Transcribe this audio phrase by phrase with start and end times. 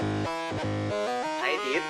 [0.00, 1.84] Hai Dit,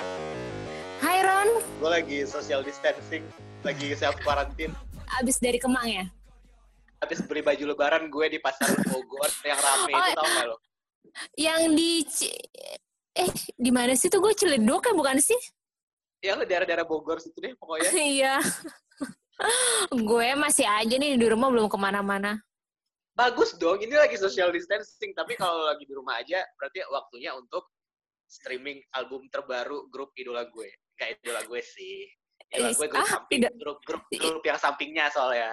[0.99, 3.23] Hai Ron, gue lagi social distancing,
[3.63, 4.75] lagi self quarantine.
[5.15, 6.03] abis dari Kemang ya?
[6.99, 10.57] Habis beli baju lebaran gue di pasar Bogor yang rame Oh, itu tau gak lo?
[11.39, 11.91] Yang di
[13.15, 15.39] eh di mana sih tuh gue Ciledug kan bukan sih?
[16.19, 17.95] Ya lo daerah-daerah Bogor situ deh pokoknya.
[18.19, 18.43] Iya.
[19.87, 22.43] gue masih aja nih di rumah belum ke mana-mana.
[23.15, 25.15] Bagus dong, ini lagi social distancing.
[25.15, 27.71] Tapi kalau lagi di rumah aja, berarti waktunya untuk
[28.31, 30.71] streaming album terbaru grup idola gue.
[30.95, 32.07] Gak idola gue sih.
[32.47, 35.51] Idola gue grup ah, samping, tidak- grup, grup, grup yang sampingnya soalnya.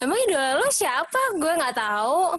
[0.00, 1.20] Emang idola lo siapa?
[1.36, 2.34] Gue nggak tahu.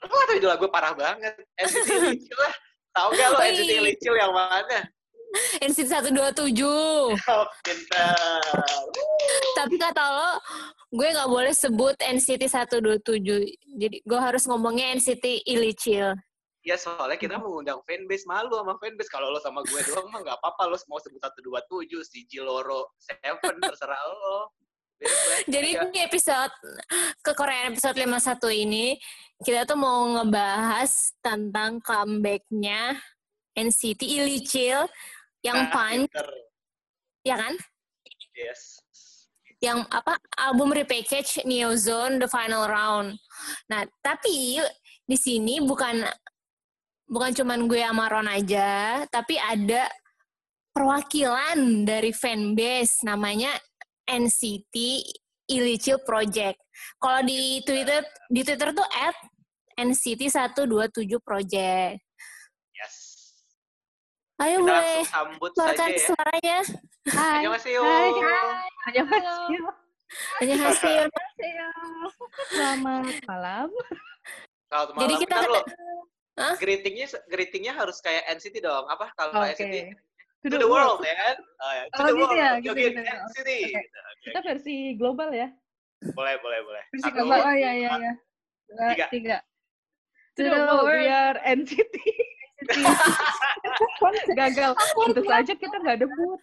[0.00, 1.34] Lo gak tau idola gue parah banget.
[1.58, 2.54] NCT Licil lah.
[2.94, 3.82] Tau gak lo Oh, NCT iya.
[3.82, 4.80] Licil yang mana?
[5.62, 6.58] NCT 127.
[7.30, 8.40] Oh, pintar.
[9.54, 10.30] Tapi kata lo,
[10.90, 13.22] gue nggak boleh sebut NCT 127.
[13.78, 16.16] Jadi gue harus ngomongnya NCT Illicil.
[16.70, 19.10] Ya soalnya kita mengundang fanbase malu sama fanbase.
[19.10, 20.70] Kalau lo sama gue doang mah nggak apa-apa.
[20.70, 24.54] Lo mau sebut satu dua tujuh, si Jiloro, Seven terserah lo.
[25.02, 25.48] Bebas.
[25.50, 26.54] Jadi Ya, di episode
[27.24, 28.36] ke Korea episode 51
[28.68, 29.00] ini
[29.40, 33.00] kita tuh mau ngebahas tentang comebacknya
[33.56, 34.86] NCT Illicil
[35.40, 36.28] yang nah, punch, pinter.
[37.24, 37.54] ya kan?
[38.36, 38.84] Yes.
[39.58, 43.16] Yang apa album repackage Neo Zone The Final Round.
[43.72, 44.60] Nah, tapi
[45.08, 46.06] di sini bukan
[47.10, 49.90] bukan cuman gue sama Ron aja, tapi ada
[50.70, 53.50] perwakilan dari fanbase namanya
[54.06, 54.74] NCT
[55.50, 56.56] Illicil Project.
[57.02, 59.18] Kalau di Twitter di Twitter tuh at
[59.74, 61.98] NCT 127 Project.
[62.78, 62.94] Yes.
[64.38, 66.06] Ayo Kita boleh sambut keluarkan saja ya.
[66.06, 66.58] suaranya.
[67.10, 67.34] Hai.
[67.42, 67.80] Annyeonghaseyo.
[67.82, 68.68] Hai.
[68.88, 69.62] Annyeonghaseyo.
[70.40, 71.04] Annyeonghaseyo.
[72.54, 73.68] Selamat malam.
[74.70, 75.00] Selamat malam.
[75.02, 75.64] Jadi kita Bentar,
[76.56, 78.84] Greetingnya greetingnya harus kayak NCT dong.
[78.88, 79.54] Apa kalau Oke.
[79.54, 79.74] NCT?
[80.40, 81.36] To the world, ya kan?
[81.36, 81.82] Oh, ya.
[81.84, 82.32] To Oh, the gitu world.
[82.34, 83.00] ya, gitu, gitu, gitu.
[83.04, 83.50] NCT.
[83.50, 83.68] Oke.
[83.76, 83.98] Gitu.
[84.00, 84.24] Oke.
[84.24, 85.48] Kita versi global ya.
[86.16, 86.82] Boleh, boleh, boleh.
[86.90, 87.38] Versi Satu, global.
[87.44, 88.12] Oh iya iya iya.
[88.64, 89.06] Dua, tiga.
[89.12, 89.36] tiga.
[89.38, 89.46] To
[90.32, 90.96] To the the world, world.
[90.96, 91.94] we are NCT.
[94.36, 94.72] Gagal.
[94.76, 96.40] Tentu saja kita nggak debut.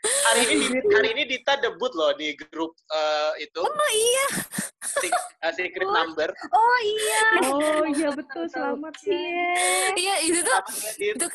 [0.00, 4.26] hari ini hari ini Dita debut loh di grup eh, itu Oh iya.
[4.90, 6.28] Sec- eh, Secret Number.
[6.50, 7.24] Oh iya.
[7.54, 8.44] Oh iya betul.
[8.50, 9.22] Selamat ya.
[9.94, 10.60] Iya, itu tuh
[10.98, 11.26] itu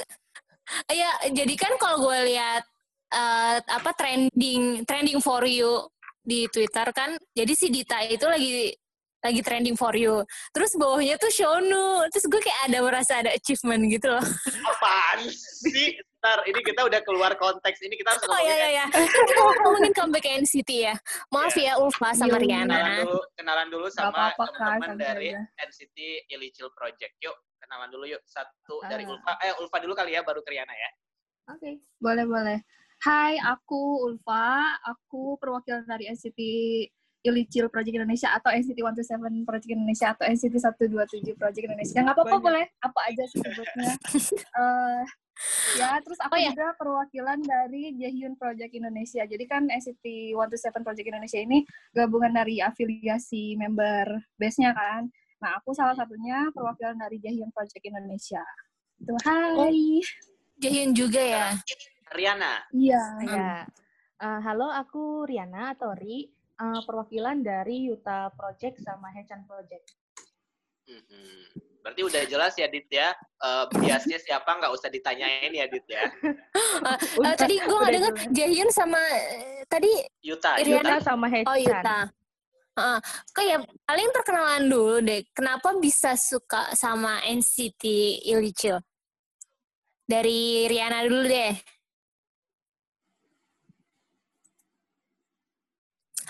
[0.91, 2.63] ya jadi kan kalau gue lihat
[3.13, 5.85] eh, apa trending trending for you
[6.25, 8.73] di Twitter kan jadi si Dita itu lagi
[9.21, 13.85] lagi trending for you terus bawahnya tuh Shonu terus gue kayak ada merasa ada achievement
[13.89, 14.25] gitu loh
[14.65, 15.93] Apaan sih?
[16.25, 17.85] Ntar, ini kita udah keluar konteks.
[17.85, 20.95] Ini kita harus oh iya iya ngomongin iya Kan kita mau ngomongin comeback NCT ya
[21.29, 21.65] maaf Iya.
[21.67, 22.41] ya Ulfa sama Iya.
[22.41, 25.45] Riana kenalan dulu, kenalan dulu sama teman-teman dari aja.
[25.61, 25.97] NCT
[26.27, 27.13] Illicil Project.
[27.21, 28.25] Yuk, kenalan dulu yuk.
[28.25, 29.13] Satu dari Ah.
[29.13, 29.31] Ulfa.
[29.39, 30.89] Eh, Ulfa dulu kali ya, baru ke Riana ya.
[31.45, 32.57] Oke, boleh boleh.
[32.97, 34.81] Hai, aku Ulfa.
[34.81, 36.39] Aku perwakilan dari NCT
[37.21, 42.01] Illicil Project Indonesia atau NCT 127 Project Indonesia atau NCT 127 Project Indonesia.
[42.01, 43.93] Nggak apa-apa boleh, apa aja sebutnya.
[44.57, 45.05] Eh
[45.75, 46.51] ya, terus aku Oh, ya.
[46.51, 49.23] juga perwakilan dari Jaehyun Project Indonesia.
[49.23, 55.07] Jadi kan NCT 127 Project Indonesia ini gabungan dari afiliasi member base-nya kan.
[55.43, 58.43] Nah, aku salah satunya perwakilan dari Jaehyun Project Indonesia.
[59.03, 59.99] Tuh, hai.
[60.55, 61.51] Jahyun juga ya
[62.15, 62.63] Riana.
[62.71, 63.03] Iya.
[63.27, 63.53] Ya.
[64.15, 69.91] Eh, halo, aku Riana atau Ri, eh, perwakilan dari Yuta Project sama Hechan Project.
[70.85, 71.65] Mhm.
[71.85, 73.13] Berarti udah jelas ya, Dit ya.
[73.45, 76.01] Eh, biasnya siapa nggak usah ditanyain ya, Dit ya.
[77.25, 78.33] Eh, tadi gue nggak denger jelas.
[78.33, 79.01] Jahyun sama
[79.69, 79.91] tadi
[80.25, 80.97] Yuta, Riana.
[80.97, 81.05] Yuta.
[81.05, 81.49] Sama Hechan.
[81.49, 81.99] Oh Yuta.
[82.75, 82.99] Heeh.
[83.31, 85.21] kayak paling perkenalan dulu deh.
[85.31, 87.83] Kenapa bisa suka sama NCT
[88.27, 88.81] Illicil?
[90.03, 91.53] Dari Riana dulu deh.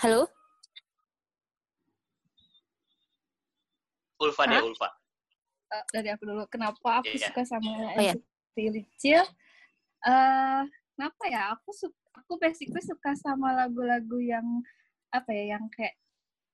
[0.04, 0.35] Halo?
[4.16, 4.64] Ulfa deh, Hah?
[4.64, 4.88] Ulfa.
[5.66, 7.28] Eh, dari aku dulu kenapa aku Iya.
[7.28, 8.14] suka sama Oh, iya.
[8.14, 9.22] NCT Licil
[10.06, 10.62] eh
[10.94, 14.46] kenapa ya aku su- aku basically suka sama lagu-lagu yang
[15.10, 15.98] apa ya yang kayak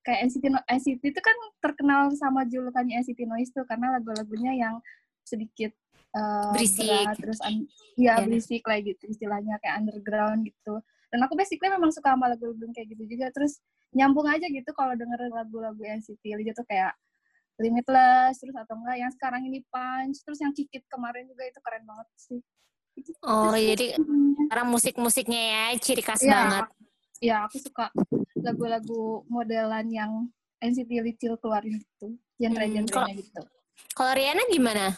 [0.00, 4.80] kayak NCT No- NCT itu kan terkenal sama julukannya NCT Noise tuh karena lagu-lagunya yang
[5.22, 5.70] sedikit
[6.12, 6.84] eh, Berisik.
[6.84, 8.24] berat, terus un- ya Iya.
[8.24, 12.72] berisik lah gitu istilahnya kayak underground gitu dan aku basically memang suka sama lagu-lagu yang
[12.72, 13.60] kayak gitu juga terus
[13.92, 16.96] nyambung aja gitu kalau dengerin lagu-lagu NCT Licil tuh kayak
[17.62, 21.84] Limitless terus atau enggak yang sekarang ini Punch terus yang Kikit kemarin juga itu keren
[21.84, 22.40] banget sih
[22.92, 23.86] Itu- Oh, itu sih jadi.
[24.50, 26.64] Karena musik-musiknya ya ciri khas Iya, banget.
[27.22, 27.88] ya aku suka
[28.36, 30.12] lagu-lagu modelan yang
[30.58, 33.42] NCT Little keluarin gitu Hmm, genre-genrenya kalau- gitu
[33.92, 34.92] Kalau Riana gimana?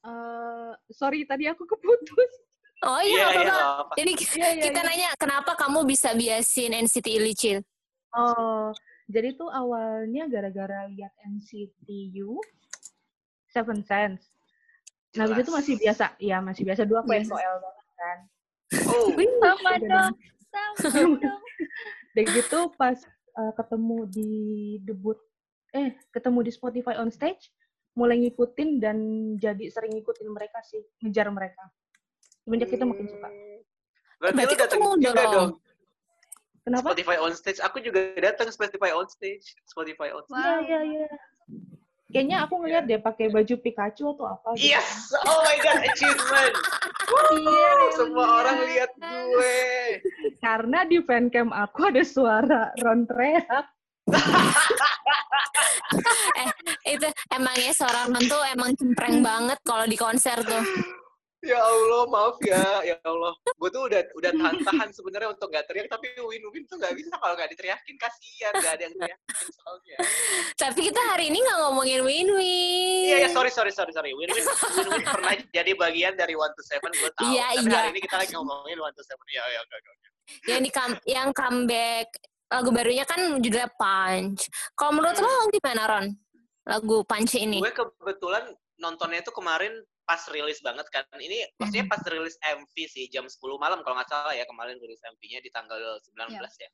[0.00, 2.32] Eh, sorry tadi aku keputus.
[2.80, 3.60] Oh Iya, iya, iya, apa-apa.
[3.84, 3.94] apa-apa.
[3.94, 4.88] Jadi Iya, iya, kita iya.
[4.88, 7.60] nanya kenapa kamu bisa biasin NCT Illicil?
[8.16, 8.72] Oh,
[9.10, 11.86] jadi tuh awalnya gara-gara lihat NCT
[12.22, 12.38] U,
[13.50, 14.30] Seven Sense.
[15.18, 15.42] Nah, Jelas.
[15.42, 17.34] itu masih biasa, ya masih biasa dua aku Biasa.
[17.34, 18.18] SOL banget kan.
[18.86, 19.06] Oh,
[19.42, 20.12] Sama Udah dong.
[20.78, 21.42] Sama dong.
[22.14, 22.98] Dan gitu pas
[23.34, 24.30] uh, ketemu di
[24.86, 25.18] debut,
[25.74, 27.50] eh ketemu di Spotify on stage,
[27.98, 28.96] mulai ngikutin dan
[29.34, 31.66] jadi sering ngikutin mereka sih, ngejar mereka.
[32.46, 33.28] Semenjak itu makin suka.
[34.22, 35.34] Berarti, Berarti lu datang ketemu juga dong.
[35.34, 35.50] dong.
[36.70, 36.94] Kenapa?
[36.94, 37.58] Spotify on stage.
[37.66, 39.58] Aku juga datang Spotify on stage.
[39.66, 40.38] Spotify on stage.
[40.38, 41.10] Iya, iya, iya.
[42.10, 44.74] Kayaknya aku ngeliat deh pakai baju Pikachu atau apa gitu.
[44.74, 45.14] Yes!
[45.26, 46.54] Oh my god, achievement!
[47.38, 48.34] Iya, Semua iya.
[48.42, 49.58] orang lihat gue.
[50.42, 53.66] Karena di fancam aku ada suara Ron teriak.
[56.98, 60.66] Itu emangnya seorang tuh emang cempreng banget kalau di konser tuh.
[61.40, 62.84] Ya Allah, maaf ya.
[62.84, 63.32] Ya Allah.
[63.56, 67.32] Gue tuh udah udah tahan-tahan sebenarnya untuk nggak teriak, tapi win-win tuh nggak bisa kalau
[67.32, 67.96] nggak diteriakin.
[67.96, 69.96] Kasian, nggak ada yang teriakin soalnya.
[70.60, 73.08] Tapi kita hari ini nggak ngomongin win-win.
[73.08, 74.12] Iya, ya, sorry, sorry, sorry, sorry.
[74.12, 77.24] Win-win, win-win pernah jadi bagian dari One to Seven, gue tahu.
[77.32, 77.76] Iya, Tapi iya.
[77.80, 79.24] hari ini kita lagi ngomongin One to Seven.
[79.32, 79.96] Iya, iya, enggak, enggak.
[80.44, 82.08] Yang di come- yang comeback
[82.52, 84.44] lagu barunya kan judulnya Punch.
[84.76, 86.06] Kalau menurut lo gimana Ron?
[86.68, 87.64] Lagu Punch ini?
[87.64, 88.44] Gue kebetulan
[88.76, 89.72] nontonnya itu kemarin
[90.10, 91.06] pas rilis banget kan.
[91.14, 94.98] Ini maksudnya pas rilis MV sih jam 10 malam kalau nggak salah ya kemarin rilis
[95.06, 96.70] MV-nya di tanggal 19 ya.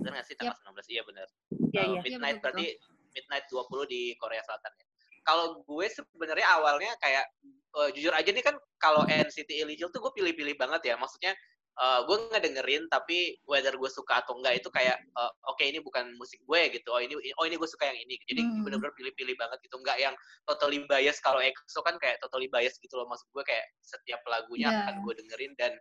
[0.00, 0.88] Benar nggak sih tanggal 19?
[0.88, 1.28] Iya benar.
[1.52, 2.00] Iya, Uh, iya.
[2.00, 2.66] midnight betul, berarti
[3.12, 4.86] midnight 20 di Korea Selatan ya.
[5.20, 7.28] Kalau gue sebenarnya awalnya kayak
[7.76, 10.94] eh, jujur aja nih kan kalau NCT Illegit tuh gue pilih-pilih banget ya.
[10.96, 11.36] Maksudnya
[11.76, 16.16] eh, gue ngedengerin tapi whether gue suka atau enggak itu kayak eh, oke ini bukan
[16.16, 16.88] musik gue gitu.
[16.92, 18.16] Oh ini oh ini gue suka yang ini.
[18.24, 18.64] Jadi Hmm.
[18.64, 19.76] bener-bener pilih-pilih banget gitu.
[19.80, 20.14] Enggak yang
[20.48, 24.68] totally bias kalau EXO kan kayak totally bias gitu loh maksud gue kayak setiap lagunya
[24.72, 24.78] Iya.
[24.88, 25.72] akan gue dengerin dan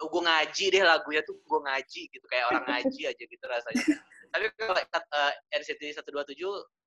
[0.00, 3.84] oh, gue ngaji deh lagunya tuh gue ngaji gitu kayak orang ngaji aja gitu rasanya
[4.32, 6.40] tapi kalau uh, NCT 127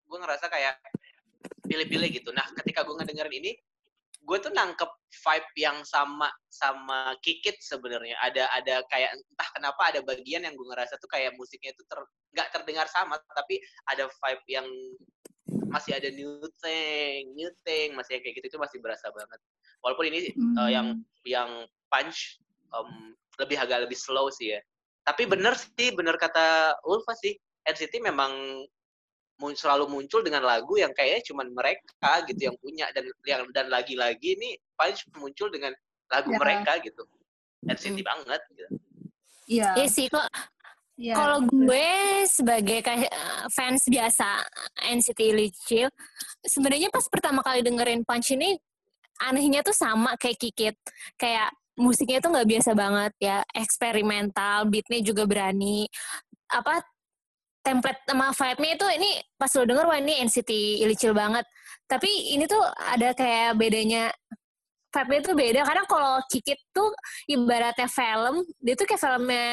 [0.04, 0.76] gue ngerasa kayak
[1.68, 3.52] pilih-pilih gitu nah ketika gue ngedengerin ini
[4.24, 8.16] gue tuh nangkep vibe yang sama sama Kikit sebenarnya.
[8.24, 12.00] Ada ada kayak entah kenapa ada bagian yang gue ngerasa tuh kayak musiknya itu ter
[12.34, 13.60] nggak terdengar sama tapi
[13.92, 14.68] ada vibe yang
[15.70, 19.40] masih ada new thing new thing masih kayak gitu itu masih berasa banget.
[19.84, 20.88] Walaupun ini uh, yang
[21.28, 22.40] yang punch
[22.72, 24.60] um, lebih agak lebih slow sih ya.
[25.04, 27.36] Tapi bener sih bener kata Ulfa sih.
[27.64, 28.64] NCT memang
[29.58, 34.40] selalu muncul dengan lagu yang kayaknya cuman mereka gitu yang punya dan yang dan lagi-lagi
[34.40, 35.74] ini Punch muncul dengan
[36.08, 36.40] lagu Ya.
[36.40, 37.04] mereka gitu
[37.64, 38.76] NCT banget gitu.
[39.48, 39.70] Iya.
[39.80, 40.28] Iya sih kok.
[40.94, 41.18] Iya.
[41.18, 41.90] Kalau gue
[42.30, 44.46] sebagai kayak eh, fans biasa
[44.94, 45.90] NCT Illicil,
[46.46, 48.54] sebenarnya pas pertama kali dengerin Punch ini
[49.26, 50.78] anehnya tuh sama kayak Kikit.
[51.18, 55.90] Kayak musiknya tuh nggak biasa banget ya, eksperimental, beatnya juga berani.
[56.54, 56.86] Apa
[57.64, 60.52] template sama vibe-nya itu ini pas lo denger wah ini NCT
[60.84, 61.48] Illicil banget.
[61.88, 64.12] Tapi ini tuh ada kayak bedanya
[64.92, 66.92] vibe-nya tuh beda karena kalau Kikit tuh
[67.26, 69.48] ibaratnya film, dia tuh kayak filmnya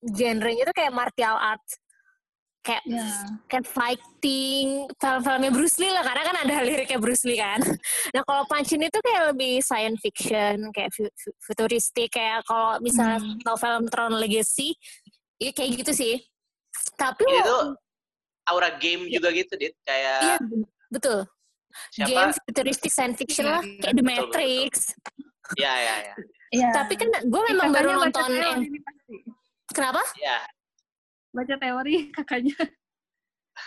[0.00, 1.76] genrenya tuh kayak martial arts.
[2.62, 3.06] Kayak Iya.
[3.46, 4.66] kayak fighting,
[4.98, 7.62] film-filmnya Bruce Lee lah, karena kan ada liriknya Bruce Lee kan.
[8.10, 12.82] Nah kalau Punch ini tuh kayak lebih science fiction, kayak fu- fu- futuristik, kayak kalau
[12.82, 13.38] misalnya Hmm.
[13.42, 14.74] tau film Tron Legacy,
[15.38, 16.14] ya kayak gitu sih.
[16.94, 17.64] Tapi Ini lo- tuh
[18.46, 20.36] aura game juga gitu dit kayak iya
[20.88, 21.26] betul.
[21.90, 23.74] siapa Game futuristik science fiction Iya, lah, iya.
[23.76, 24.72] kayak The Betul, betul, Matrix.
[25.54, 26.14] ya ya ya
[26.48, 26.68] Iya.
[26.72, 28.60] Tapi kan gue memang baru nonton yang
[29.68, 29.98] kenapa?
[30.16, 30.46] ya
[31.28, 32.56] Baca teori kakaknya.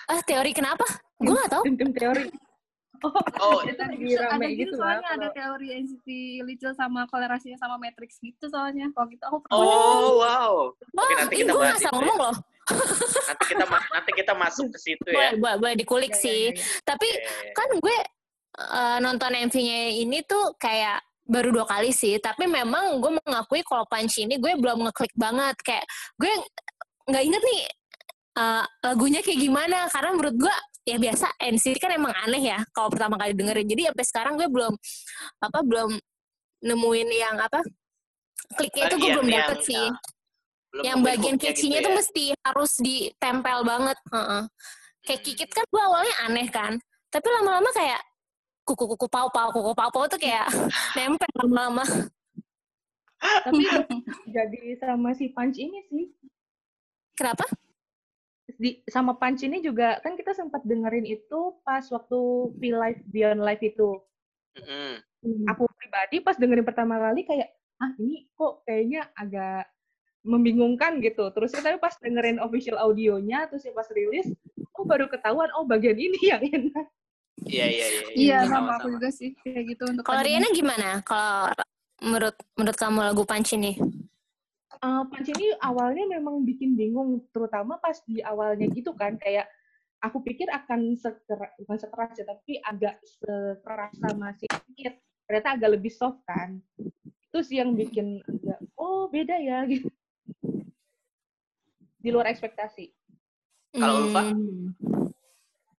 [0.06, 0.86] Ah teori kenapa?
[1.18, 1.64] Gue gak tahu.
[1.66, 2.26] Tim-tim teori.
[3.00, 4.98] Oh, Oh, itu ada gitu, ada gitu gitu lah.
[4.98, 6.08] soalnya ada teori NCT
[6.42, 8.90] Little sama kolerasinya sama Matrix gitu soalnya.
[8.90, 10.54] Kalau gitu aku pernah oh wow
[10.90, 12.00] Wah, Oke, nanti ini kita gue bahas gak salah ya.
[12.02, 12.36] ngomong loh.
[13.26, 16.42] Nanti kita ma- nanti kita masuk ke situ Boleh, ya boleh, boleh dikulik Iya, sih.
[16.50, 16.82] iya, iya.
[16.84, 17.54] Tapi Iya, iya, iya.
[17.54, 17.98] kan gue
[18.60, 22.18] eh, nonton MV-nya ini tuh kayak baru dua kali sih.
[22.18, 25.56] Tapi memang gue mengakui kalau Punch ini gue belum ngeklik banget.
[25.62, 25.86] Kayak
[26.16, 26.34] gue
[27.06, 27.62] nggak inget nih
[28.36, 29.86] eh, lagunya kayak gimana.
[29.88, 33.68] Karena menurut gue ya biasa NCT kan emang aneh ya kalau pertama kali dengerin.
[33.68, 34.74] Jadi sampai sekarang gue belum
[35.40, 35.90] apa belum
[36.60, 37.62] nemuin yang apa
[38.58, 39.86] kliknya itu gue belum yang, dapet sih.
[40.70, 41.98] Belum yang bagian catchy-nya gitu tuh ya.
[41.98, 43.98] mesti harus ditempel banget.
[44.14, 44.44] Heeh.
[45.06, 45.28] Kayak Hmm.
[45.32, 46.74] kikit kan gue awalnya aneh kan,
[47.10, 48.02] tapi lama-lama kayak
[48.68, 50.46] kuku-kuku pau-pau, kuku pau-pau tuh kayak
[50.98, 51.82] nempel lama-lama.
[53.20, 53.64] Tapi
[54.30, 56.08] jadi sama si Punch ini sih.
[57.18, 57.44] Kenapa?
[58.60, 62.20] Di, sama Punch ini juga kan kita sempat dengerin itu pas waktu
[62.56, 63.90] V Live Beyond Live itu.
[64.60, 64.94] Mm-mm.
[65.20, 65.44] Hmm.
[65.52, 67.50] Aku pribadi pas dengerin pertama kali kayak,
[67.80, 69.68] ah ini kok kayaknya agak
[70.30, 71.34] membingungkan gitu.
[71.34, 74.30] Terus tapi pas dengerin official audionya, terus ya pas rilis,
[74.78, 76.88] oh baru ketahuan, oh bagian ini yang enak.
[77.48, 78.02] Iya iya iya.
[78.14, 80.22] Iya, itu sama aku juga sih kayak gitu untuk Kalau.
[80.22, 80.90] Riana gimana?
[81.02, 81.56] Kalau
[82.04, 83.74] menurut menurut kamu lagu Punch ini?
[84.80, 89.48] Uh, Punch ini awalnya memang bikin bingung, terutama pas di awalnya gitu kan, kayak
[90.00, 95.00] aku pikir akan sekeras, bukan sekeras ya, tapi agak sekeras sama si Kit.
[95.28, 96.60] Ternyata agak lebih soft kan.
[97.30, 99.92] Itu sih yang bikin agak, oh beda ya gitu.
[102.00, 102.88] Di luar ekspektasi.
[103.76, 104.24] Kalau Ulfa?
[104.32, 104.74] Hmm.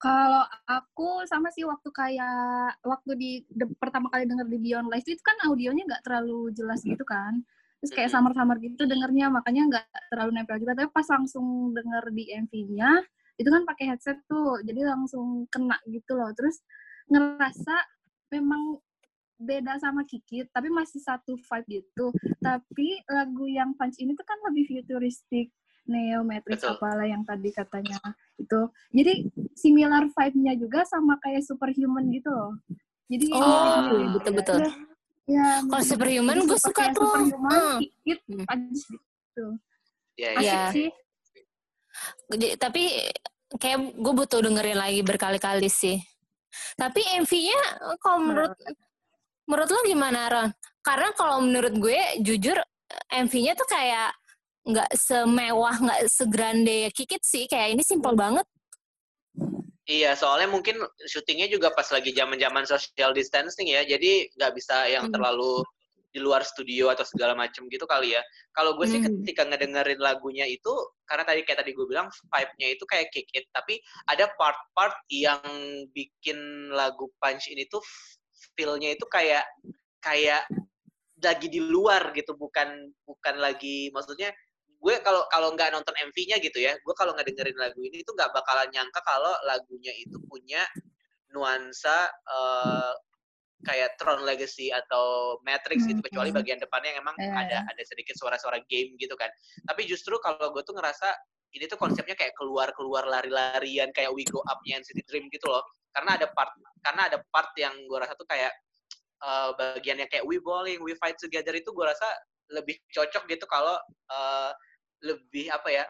[0.00, 5.04] Kalau aku sama sih waktu kayak waktu di de- pertama kali denger di Beyond Live
[5.04, 7.44] itu kan audionya nggak terlalu jelas gitu kan.
[7.84, 10.72] Terus kayak samar-samar gitu dengernya makanya nggak terlalu nempel juga.
[10.76, 12.90] Tapi pas langsung denger di MV-nya
[13.40, 16.28] itu kan pakai headset tuh, jadi langsung kena gitu loh.
[16.36, 16.60] Terus
[17.08, 17.72] ngerasa
[18.36, 18.80] memang
[19.40, 22.12] beda sama Kikit, tapi masih satu vibe gitu.
[22.44, 25.48] Tapi lagu yang Punch ini tuh kan lebih futuristik,
[25.90, 26.78] Neo Matrix Betul.
[26.78, 27.98] apalah yang tadi katanya
[28.36, 28.60] itu.
[28.88, 29.12] Jadi
[29.52, 32.54] similar vibe-nya juga sama kayak Superhuman gitu loh.
[33.10, 34.10] Jadi Oh, mirip-mirip.
[34.16, 34.58] betul-betul.
[34.62, 34.70] Ya,
[35.26, 35.82] ya, Kalau.
[35.82, 37.02] Superhuman gue super suka tuh.
[37.26, 37.78] Superhuman, Hmm.
[38.06, 38.44] Hmm.
[38.46, 39.46] Punch gitu.
[40.14, 40.54] Iya Asik iya.
[40.54, 40.62] Iya.
[40.70, 40.88] sih.
[42.30, 42.82] Jadi- tapi
[43.52, 45.98] kayak gue butuh dengerin lagi berkali-kali sih.
[46.74, 47.60] Tapi MV-nya
[47.98, 48.54] kalau menurut
[49.44, 50.48] menurut lo gimana Ron?
[50.80, 52.54] Karena kalau menurut gue jujur
[53.08, 54.14] MV-nya tuh kayak
[54.60, 58.44] nggak semewah nggak segrande Kikit sih kayak ini simple banget.
[59.90, 65.10] Iya, soalnya mungkin syutingnya juga pas lagi zaman-zaman social distancing ya, jadi nggak bisa yang
[65.10, 65.14] Hmm.
[65.18, 65.66] terlalu
[66.10, 68.22] di luar studio atau segala macem gitu kali ya.
[68.54, 69.22] Kalau gue sih Hmm.
[69.22, 70.70] ketika ngedengerin lagunya itu,
[71.06, 75.42] karena tadi kayak tadi gue bilang vibe-nya itu kayak kick it, tapi ada part-part yang
[75.90, 77.82] bikin lagu Punch ini tuh
[78.54, 79.42] feel-nya itu kayak
[80.02, 80.46] kayak
[81.18, 84.30] lagi di luar gitu, bukan bukan lagi maksudnya
[84.80, 88.32] gue kalau kalau nggak nonton MV-nya gitu ya, gue kalau ngedengerin lagu ini tuh nggak
[88.32, 90.64] bakalan nyangka kalau lagunya itu punya
[91.30, 92.92] nuansa eh,
[93.60, 96.06] kayak Tron Legacy atau Matrix gitu, Hmm.
[96.08, 99.28] kecuali bagian depannya yang emang Iya, ada ada sedikit suara-suara game gitu kan.
[99.68, 101.12] Tapi justru kalau gue tuh ngerasa
[101.52, 105.60] ini tuh konsepnya kayak keluar-keluar lari-larian kayak We Go Up-nya NCT Dream gitu loh.
[105.92, 108.48] Karena ada part karena ada part yang gue rasa tuh kayak
[109.20, 112.08] eh, bagian yang kayak We Bowling, We Fight Together itu gue rasa
[112.50, 113.76] lebih cocok gitu kalau
[114.08, 114.50] eh,
[115.00, 115.84] lebih apa ya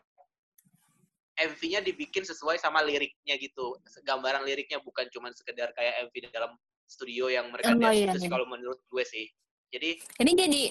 [1.37, 6.53] MV-nya dibikin sesuai sama liriknya gitu gambaran liriknya bukan cuma sekedar kayak MV di dalam
[6.85, 8.33] studio yang mereka Oh, iya, itu sih iya.
[8.33, 9.27] kalau menurut gue sih
[9.71, 10.63] jadi Ini jadi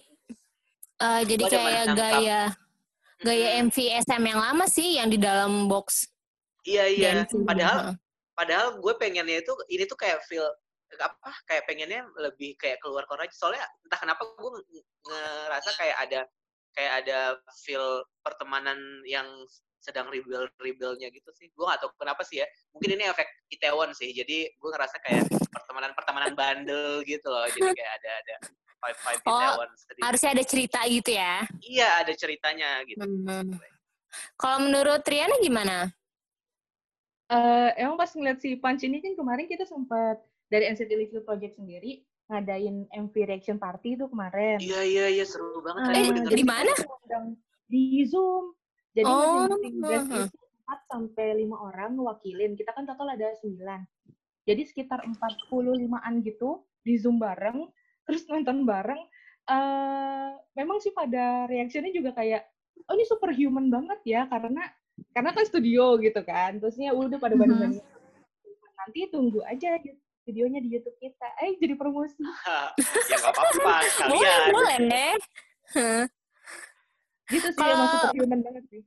[1.00, 2.42] eh, jadi kayak gaya
[3.20, 6.08] gaya MV SM yang lama sih yang di dalam box.
[6.64, 7.44] iya iya dancing.
[7.44, 7.96] padahal
[8.36, 10.44] padahal gue pengennya itu ini tuh kayak feel
[10.96, 15.98] apa kayak pengennya lebih kayak keluar keluar aja soalnya entah kenapa gue nge- ngerasa kayak
[15.98, 16.20] ada
[16.74, 17.20] kayak ada
[17.62, 19.26] feel pertemanan yang
[19.80, 23.96] sedang rebel rebelnya gitu sih gue gak tahu kenapa sih ya mungkin ini efek Itaewon
[23.96, 28.36] sih jadi gue ngerasa kayak pertemanan pertemanan bandel gitu loh jadi kayak ada ada
[28.80, 30.04] vibe vibe Oh, Itaewon sedikit.
[30.04, 31.36] Harusnya ada cerita gitu ya.
[31.64, 33.56] iya ada ceritanya gitu Hmm.
[34.36, 35.86] Kalau menurut Riana gimana?
[37.30, 40.18] Eh, emang pas ngeliat si Punch ini kan kemarin kita sempat
[40.50, 44.62] dari NCT Little Project sendiri ngadain MV reaction party itu kemarin.
[44.62, 46.72] iya iya iya seru banget denger di mana?
[47.66, 48.54] Di Zoom.
[48.94, 50.26] Jadi Oh, masing-masing heeh.
[50.30, 52.54] itu 4 sampai 5 orang ngewakilin.
[52.54, 53.86] Kita kan total ada 9.
[54.46, 57.70] Jadi sekitar 45-an gitu di Zoom bareng,
[58.06, 59.02] terus nonton bareng.
[59.50, 62.46] eh memang sih pada reaksinya juga kayak,
[62.86, 64.62] oh ini superhuman banget ya, karena
[65.10, 66.62] karena kan studio gitu kan.
[66.62, 67.42] Terusnya udah pada Mhm.
[67.42, 67.82] banding-banding.
[68.78, 69.98] Nanti tunggu aja gitu
[70.30, 71.28] videonya di YouTube kita.
[71.42, 72.22] Eh, jadi promosi.
[73.10, 75.14] ya nggak apa-apa Boleh, sekalian boleh deh.
[77.30, 78.82] Gitu sih, emang Kalau- superhuman banget sih.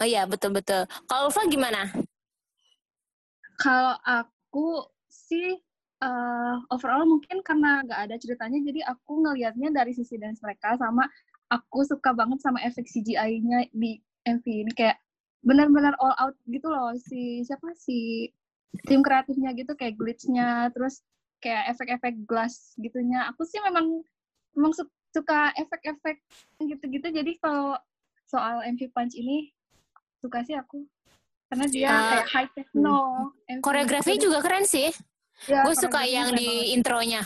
[0.00, 0.84] Oh iya, betul-betul.
[1.06, 1.88] Kalau Ulfa gimana?
[3.56, 5.56] Kalau aku sih
[6.02, 11.06] eh, overall mungkin karena nggak ada ceritanya, jadi aku ngelihatnya dari sisi dance mereka sama
[11.46, 14.98] aku suka banget sama efek CGI-nya di MV ini kayak
[15.44, 18.26] benar-benar all out gitu loh si siapa si
[18.82, 21.04] tim kreatifnya gitu kayak glitch-nya terus
[21.38, 23.28] kayak efek-efek glass gitunya.
[23.28, 24.00] Aku sih memang
[24.52, 26.22] memang su- suka efek-efek
[26.58, 27.08] gitu-gitu.
[27.10, 27.76] Jadi kalau
[28.24, 29.52] soal MV Punch ini
[30.18, 30.86] suka sih aku
[31.46, 32.00] karena dia Ah.
[32.16, 32.98] kayak high techno.
[33.44, 34.28] MV Koreografi gitu.
[34.28, 34.88] juga keren sih.
[35.44, 36.72] Ya, Gue suka yang di banget.
[36.72, 37.22] intronya.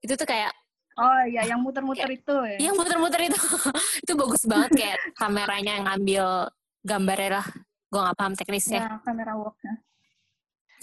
[0.00, 0.52] Itu tuh kayak
[0.94, 2.58] Oh iya, yang muter-muter itu ya.
[2.60, 3.34] yang muter-muter itu.
[4.04, 6.26] itu bagus banget kayak kameranya yang ngambil
[6.82, 7.46] gambarnya lah.
[7.88, 8.80] Gue gak paham teknisnya.
[8.84, 9.58] Ya, kamera work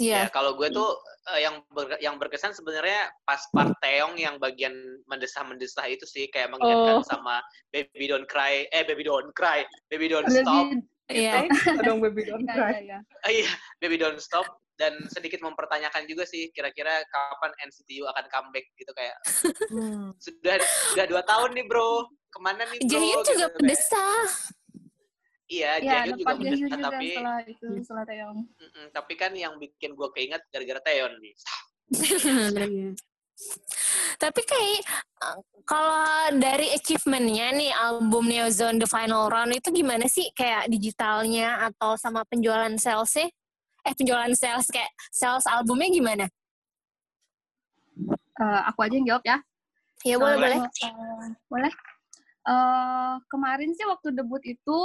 [0.02, 0.18] Iya.
[0.18, 0.90] Ya, kalau gue tuh
[1.30, 3.78] eh, yang ber- yang berkesan sebenarnya pas part
[4.18, 4.74] yang bagian
[5.06, 7.06] mendesah-mendesah itu sih kayak mengingatkan Oh.
[7.06, 7.38] sama
[7.70, 10.82] Baby Don't Cry, eh Baby Don't Cry, Baby Don't Stop, Lebih,
[11.12, 11.44] Iya.
[11.46, 12.72] Eh, dong baby don't ya, cry.
[12.82, 13.00] ya, ya.
[13.22, 18.26] Ah, iya, Baby Don't Stop dan sedikit mempertanyakan juga sih kira-kira kapan NCT U akan
[18.28, 19.14] comeback gitu kayak
[19.70, 20.16] Hmm.
[20.18, 20.58] sudah
[20.90, 23.70] sudah dua tahun nih bro ke mana nih bro Jaehyun juga Gitu, kayak.
[25.52, 28.38] Iya Ya, Jaehyun juga juga tapi setelah itu, setelah Taeyong.
[28.48, 31.36] mm-mm, tapi kan yang bikin gue keinget gara-gara Taeyeon nih
[34.22, 34.86] Tapi kayak
[35.66, 41.98] kalau dari achievementnya nih album Neozone The Final Round itu gimana sih kayak digitalnya atau
[41.98, 43.34] sama penjualan salesnya?
[43.82, 46.26] Eh penjualan sales kayak sales albumnya gimana?
[48.38, 49.38] Eh, aku aja yang jawab ya.
[50.06, 50.58] Ya boleh Boleh.
[50.62, 50.70] boleh.
[50.86, 51.72] Eh, boleh.
[52.42, 54.80] Eh, kemarin sih waktu debut itu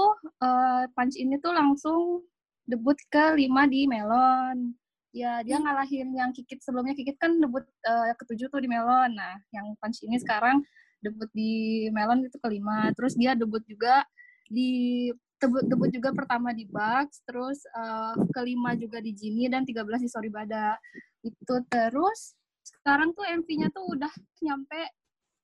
[0.44, 2.20] eh, Punch ini tuh langsung
[2.68, 4.76] debut ke lima di Melon.
[5.16, 9.16] Ya dia ngalahin yang Kikit sebelumnya Kikit kan debut eh, ketujuh tuh di Melon.
[9.16, 10.60] Nah yang Punch ini sekarang
[11.00, 12.92] debut di Melon itu kelima.
[12.92, 14.04] Terus dia debut juga
[14.52, 15.08] di
[15.40, 20.10] debut, debut juga pertama di Bugs, terus eh, kelima juga di Genie dan 13 di
[20.12, 20.76] Sorry Bada.
[21.24, 22.36] Itu terus
[22.66, 24.12] sekarang tuh MV-nya tuh udah
[24.44, 24.92] nyampe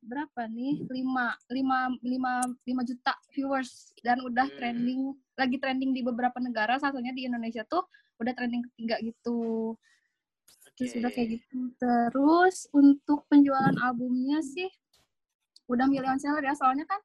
[0.02, 0.82] berapa nih?
[0.90, 2.32] 5 5 5
[2.66, 4.56] 5 juta viewers dan udah Hmm.
[4.59, 5.00] trending
[5.38, 7.87] lagi trending di beberapa negara, satunya di Indonesia tuh
[8.18, 9.75] udah trending ketiga gitu.
[10.76, 10.99] Terus Oke.
[11.00, 11.59] udah kayak gitu.
[11.78, 14.68] Terus untuk penjualan albumnya sih
[15.71, 17.00] udah million seller ya, soalnya kan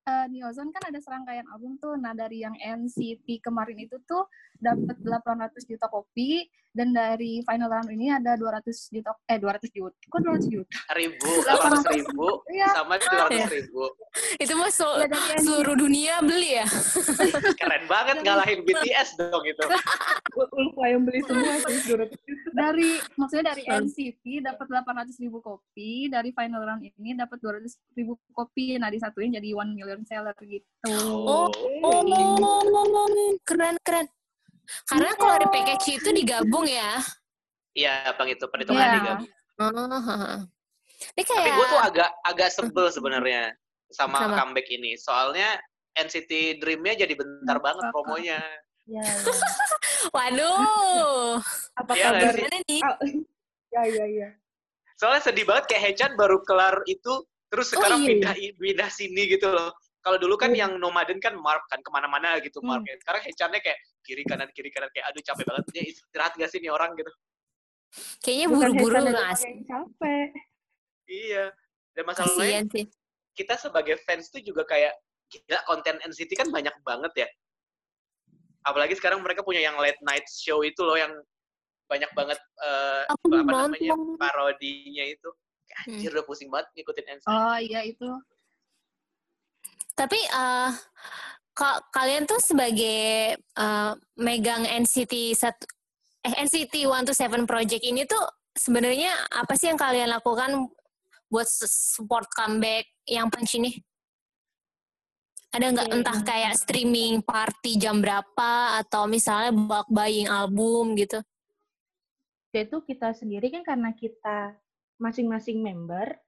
[0.00, 1.94] eh, Neozone kan ada serangkaian album tuh.
[1.94, 4.26] Nah, dari yang NCT kemarin itu tuh
[4.60, 9.96] dapat 800 juta kopi dan dari final round ini ada 200 juta eh 200 juta.
[10.06, 10.70] Kok 200 juta?
[10.92, 12.68] ribu delapan ribu Iya.
[12.72, 13.82] sama dua ratus ribu
[14.36, 15.06] Itu mah so- Ya,
[15.40, 16.66] seluruh dunia beli ya?
[17.56, 19.64] keren banget ngalahin BTS dong itu
[20.36, 22.48] Ulfa yang beli semua sih 200 juta.
[22.52, 23.82] dari maksudnya dari Hmm.
[23.82, 28.76] NCT dapat 800 ribu kopi, dari final round ini dapat 200 ribu kopi.
[28.76, 30.66] Nah, disatuin jadi 1 million seller gitu.
[30.86, 31.50] Oh,
[31.90, 32.02] oh,
[33.42, 34.06] keren keren.
[34.84, 36.98] Karena kalau di package itu digabung ya.
[37.70, 38.94] iya bang itu perhitungan Iya.
[38.96, 39.12] juga
[39.60, 39.70] Oh.
[39.70, 43.54] Ini tapi kayak gue tuh agak agak sebel sebenarnya
[43.88, 44.36] sama Sama.
[44.36, 45.54] comeback ini soalnya
[45.94, 48.40] NCT Dream-nya jadi bentar Hmm, banget promonya
[48.84, 49.06] Ya, ya.
[50.10, 51.38] waduh.
[51.74, 52.32] Apa Iya nggak kabar?
[52.32, 52.40] sih?
[52.40, 52.80] Gimana nih?
[52.82, 52.96] Ah,
[53.70, 54.28] Ya, ya, ya.
[54.96, 58.08] soalnya sedih banget kayak Hechan baru kelar itu terus Oh, sekarang iya.
[58.10, 60.66] pindah pindah sini gitu loh kalau dulu kan Iya.
[60.66, 62.66] yang nomaden kan Mark kan ke mana-mana gitu Hmm.
[62.68, 62.98] Mark ya.
[62.98, 66.58] sekarang Hechannya kayak kiri kanan kiri kanan kayak aduh capek banget dia istirahat gak sih
[66.58, 67.12] nih orang gitu
[68.22, 69.66] Kayaknya buru-buru nggak sih?
[69.66, 70.30] capek.
[71.04, 71.50] iya
[71.90, 72.86] dan masalahnya sih.
[73.32, 74.94] kita sebagai fans tuh juga kayak
[75.26, 77.28] gila konten NCT kan banyak banget ya.
[78.60, 81.10] Apalagi sekarang mereka punya yang late night show itu loh yang
[81.86, 85.30] banyak banget eh, Aku apa namanya parodinya itu.
[85.64, 85.94] Kayak, Hmm.
[85.96, 87.26] Anjir udah pusing banget ngikutin NCT.
[87.26, 88.10] Oh, iya itu.
[89.92, 90.70] Tapi eh
[91.60, 95.68] ka- kalian tuh sebagai eh, megang NCT satu
[96.20, 98.20] eh NCT 127 Project ini tuh
[98.52, 100.68] sebenarnya apa sih yang kalian lakukan
[101.32, 103.72] buat support comeback yang punch ini?
[105.50, 105.94] Ada nggak Oke.
[105.98, 111.18] entah kayak streaming party jam berapa atau misalnya bulk buying album gitu?
[112.52, 114.58] Yaitu kita sendiri kan karena kita
[115.00, 116.20] masing-masing member,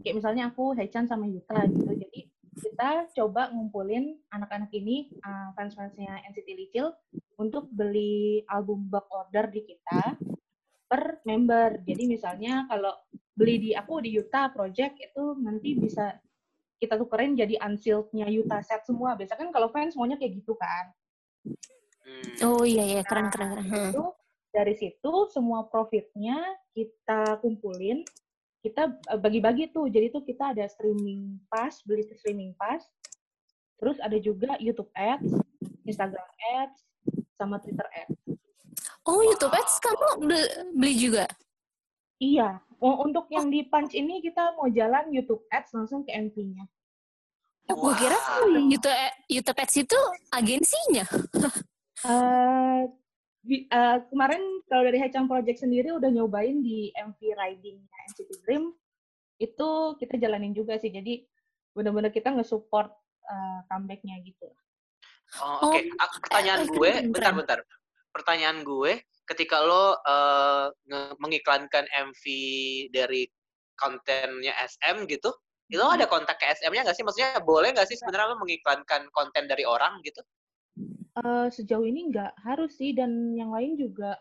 [0.00, 1.92] kayak misalnya aku Hechan sama Yuta gitu.
[1.92, 2.29] Jadi
[2.60, 6.92] kita coba ngumpulin anak-anak ini, uh, fans-fansnya NCT Little,
[7.40, 10.14] untuk beli album bulk order di kita
[10.84, 11.80] per member.
[11.82, 12.92] Jadi misalnya kalau
[13.32, 16.12] beli di aku di Yuta Project itu nanti bisa
[16.76, 19.16] kita tukerin jadi unsealed-nya Yuta set semua.
[19.16, 20.92] Biasanya kan kalau fans maunya kayak gitu kan.
[22.04, 22.24] Hmm.
[22.44, 23.92] Oh iya iya keren keren keren.
[23.92, 24.04] Itu
[24.50, 26.36] dari situ semua profitnya
[26.74, 28.04] kita kumpulin
[28.60, 32.84] kita eh, bagi-bagi tuh jadi tuh kita ada streaming pass beli streaming pass
[33.80, 35.32] terus ada juga YouTube Ads
[35.88, 36.28] Instagram
[36.60, 36.78] Ads
[37.34, 38.20] sama Twitter Ads
[39.08, 40.08] Oh YouTube Ads kamu
[40.76, 41.24] beli, juga?
[42.20, 46.64] iya Oh, untuk yang di Punch ini kita mau jalan YouTube Ads langsung ke MV-nya
[47.70, 48.18] Oh, gue kira.
[48.66, 48.98] YouTube,
[49.30, 50.00] YouTube Ads itu
[50.34, 51.04] agensinya.
[52.02, 52.80] Eh,
[53.40, 58.72] di- eh, kemarin kalau dari Hechan Project sendiri udah nyobain di MV Riding-nya NCT Dream
[59.40, 61.24] itu kita jalanin juga sih jadi
[61.72, 62.92] bener-bener kita nge-support
[63.24, 64.48] eh, comeback-nya gitu
[65.38, 67.58] Oh, Oke, Oh, Ah, pertanyaan keren, gue, bentar-bentar.
[68.10, 68.98] Pertanyaan gue,
[69.30, 72.24] ketika lo eh, nge- mengiklankan MV
[72.90, 73.30] dari
[73.78, 75.30] kontennya SM gitu,
[75.70, 77.06] itu lo ada kontak ke SM-nya nggak sih?
[77.06, 80.18] Maksudnya boleh nggak sih sebenarnya lo mengiklankan konten dari orang gitu?
[81.10, 84.14] Eh, sejauh ini nggak harus sih dan yang lain juga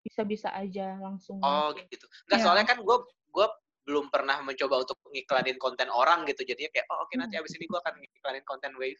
[0.00, 1.36] bisa-bisa aja langsung.
[1.44, 2.08] Oh gitu.
[2.28, 2.44] Enggak Iya.
[2.48, 2.96] soalnya kan gue
[3.32, 3.46] gue
[3.82, 6.42] belum pernah mencoba untuk ngiklanin konten orang gitu.
[6.48, 8.98] Jadinya kayak oh oke nanti abis ini gue akan ngiklanin konten Wave.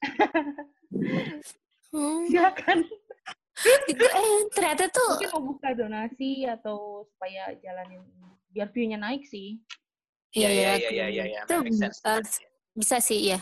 [1.92, 2.78] Hmm, Silakan.
[3.84, 4.00] gitu.
[4.00, 8.00] Eh, ternyata tuh Mungkin mau buka donasi atau supaya jalanin
[8.48, 9.60] biar view-nya naik sih.
[10.32, 11.40] Iya iya Iya, iya iya iya iya.
[11.44, 12.20] Itu, uh,
[12.72, 13.40] bisa sih ya.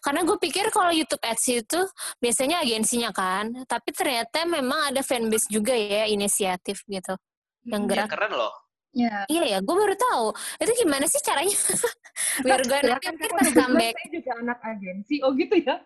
[0.00, 1.80] Karena gue pikir kalau YouTube Ads itu
[2.18, 7.14] biasanya agensinya kan, tapi ternyata memang ada fanbase juga ya inisiatif gitu
[7.66, 8.08] yang Iya, gerak.
[8.10, 8.52] keren loh.
[8.92, 9.24] Ya.
[9.24, 10.26] Iya ya, gue baru tahu.
[10.60, 11.56] Itu gimana sih caranya?
[12.44, 13.38] Biar gue nanti mungkin Kak.
[13.40, 13.94] pas comeback.
[13.96, 15.14] Saya juga anak agensi.
[15.24, 15.76] Oh gitu ya?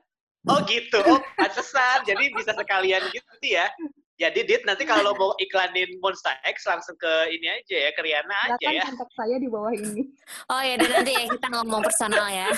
[0.47, 0.99] Oh gitu.
[1.07, 2.03] Oh pantesan.
[2.03, 3.67] Jadi bisa sekalian gitu ya.
[4.17, 8.37] Jadi Dit nanti kalau mau iklanin Monster X langsung ke ini aja ya, ke Riana
[8.49, 8.85] aja Silakan ya.
[8.89, 10.03] kontak saya di bawah ini.
[10.49, 12.49] Oh ya, dan nanti ya kita ngomong personal ya.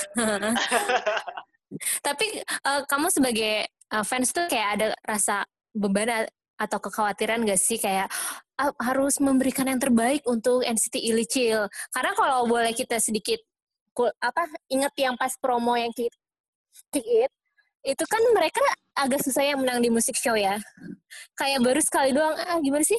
[2.07, 5.43] Tapi eh, kamu sebagai eh, fans tuh kayak ada rasa
[5.75, 8.07] beban atau kekhawatiran gak sih kayak
[8.59, 11.67] ah, harus memberikan yang terbaik untuk NCT Illicil?
[11.91, 13.43] Karena kalau boleh kita sedikit
[14.23, 16.15] apa inget yang pas promo yang Kick
[16.95, 17.33] It
[17.83, 18.63] itu kan mereka
[18.99, 20.59] agak susah yang menang di musik show ya.
[21.39, 22.99] Kayak baru sekali doang, ah gimana sih?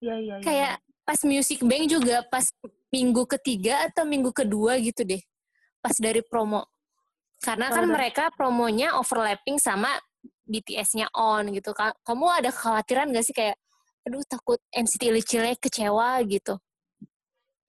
[0.00, 0.44] Iya, iya, iya.
[0.44, 2.46] kayak pas Music Bank juga pas
[2.88, 5.20] minggu ketiga atau minggu kedua gitu deh
[5.78, 6.64] pas dari promo
[7.44, 9.92] karena kan Kalau- mereka promonya overlapping sama
[10.48, 13.60] BTS-nya on gitu Ka- kamu ada kekhawatiran gak sih kayak
[14.02, 16.56] aduh takut NCT Illicilnya kecewa gitu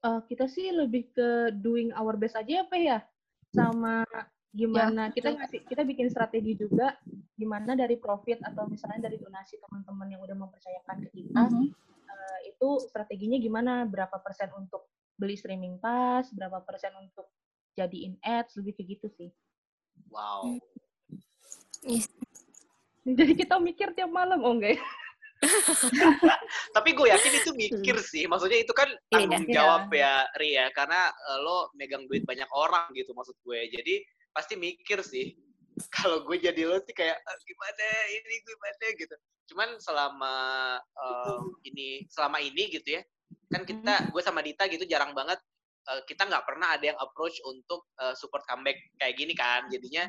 [0.01, 3.05] Eh, kita sih lebih ke doing our best aja ya, Pe ya.
[3.53, 4.01] Sama
[4.51, 6.91] gimana kita ngasih kita bikin strategi juga
[7.33, 11.71] gimana dari profit atau misalnya dari donasi teman-teman yang udah mempercayakan ke kita Mhm.
[12.05, 17.31] eh, itu strateginya gimana berapa persen untuk beli streaming pass berapa persen untuk
[17.73, 19.29] jadiin ads lebih kayak gitu sih
[20.11, 20.59] Wow.
[21.87, 22.03] Ih,
[23.17, 24.83] jadi kita mikir tiap malam oh enggak ya
[26.75, 28.29] Tapi gue yakin itu mikir sih.
[28.29, 29.53] Maksudnya itu kan tanggung Iya.
[29.57, 30.69] jawab ya, Ria.
[30.69, 33.57] Karena eh, lo megang duit banyak orang gitu maksud gue.
[33.73, 34.05] Jadi
[34.35, 35.35] pasti mikir sih.
[35.95, 39.15] Kalau gue jadi lo sih kayak "Ah, gimana ini gimana gitu.
[39.53, 40.35] Cuman selama
[40.79, 41.39] eh,
[41.71, 43.01] ini selama ini gitu ya,
[43.51, 45.39] kan kita gue sama Dita gitu jarang banget
[45.89, 49.67] eh, kita nggak pernah ada yang approach untuk eh, support comeback kayak gini kan.
[49.71, 50.07] Jadinya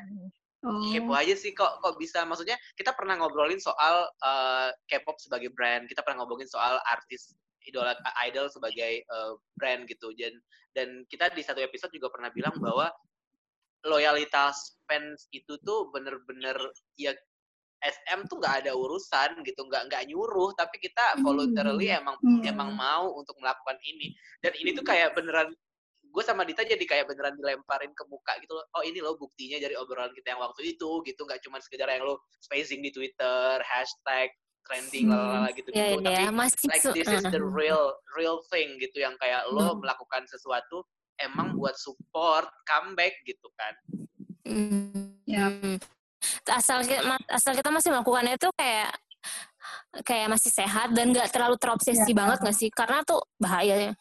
[0.63, 0.79] Oh.
[0.95, 5.83] kepo aja sih kok kok bisa maksudnya kita pernah ngobrolin soal uh, K-pop sebagai brand
[5.91, 7.35] kita pernah ngobrolin soal artis
[7.67, 7.91] idola
[8.23, 10.31] idol sebagai uh, brand gitu dan
[10.71, 12.87] dan kita di satu episode juga pernah bilang bahwa
[13.85, 16.55] loyalitas fans itu tuh bener-bener
[16.95, 17.11] ya
[17.79, 22.39] SM tuh nggak ada urusan gitu nggak nggak nyuruh tapi kita voluntarily emang Hmm.
[22.41, 24.07] emang mau untuk melakukan ini
[24.39, 25.51] dan ini tuh kayak beneran
[26.05, 28.61] gue sama Dita jadi kayak beneran dilemparin ke muka gitu loh.
[28.71, 32.05] Oh ini loh buktinya dari obrolan kita yang waktu itu gitu nggak cuma sekedar yang
[32.05, 34.29] lo spacing di Twitter, hashtag
[34.61, 35.17] trending Hmm.
[35.17, 35.75] lalala gitu gitu.
[35.75, 39.41] ya Tapi masih like su- this is the uh, real real thing gitu yang kayak
[39.49, 39.81] lo Hmm.
[39.81, 40.85] melakukan sesuatu
[41.17, 43.73] emang buat support comeback gitu kan.
[44.43, 45.47] mm, Ya.
[46.49, 48.91] asal kita, asal kita masih melakukannya itu kayak
[50.03, 52.17] kayak masih sehat dan nggak terlalu terobsesi Ya.
[52.17, 53.93] banget nggak sih karena tuh bahaya ya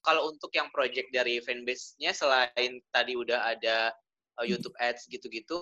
[0.00, 3.92] Kalau untuk yang project dari fanbase-nya selain tadi udah ada
[4.40, 5.60] uh, YouTube ads gitu-gitu,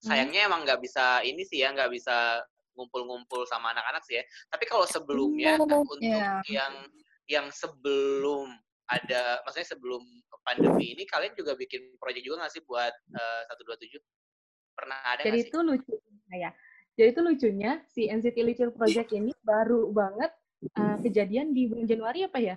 [0.00, 2.40] sayangnya emang nggak bisa ini sih ya nggak bisa
[2.72, 4.24] ngumpul-ngumpul sama anak-anak sih ya.
[4.48, 6.40] Tapi kalau sebelumnya Oh, untuk iya.
[6.48, 6.72] yang
[7.28, 8.48] yang sebelum
[8.86, 10.02] ada, maksudnya sebelum
[10.46, 13.98] pandemi ini kalian juga bikin project juga nggak sih buat uh, 127?
[14.76, 15.48] Pernah ada jadi sih?
[15.48, 15.94] itu lucu
[16.36, 16.50] ya
[16.96, 20.32] jadi itu lucunya si NCT Little Project ini baru banget
[20.76, 22.56] uh, kejadian di bulan Januari apa ya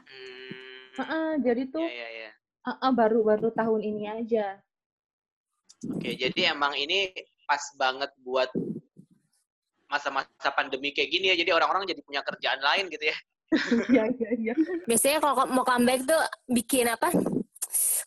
[0.00, 2.30] Hmm, Heeh, jadi tuh ya, ya, ya.
[2.66, 4.58] uh-uh, baru-baru tahun ini aja
[5.86, 7.14] Oke, jadi emang ini
[7.46, 8.50] pas banget buat
[9.86, 11.38] masa-masa pandemi kayak gini ya.
[11.38, 13.16] Jadi orang-orang jadi punya kerjaan lain gitu ya.
[13.88, 14.52] Iya iya iya
[14.84, 17.08] biasanya kalau mau comeback tuh bikin apa